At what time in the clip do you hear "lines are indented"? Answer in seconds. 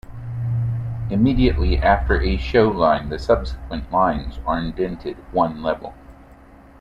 3.91-5.15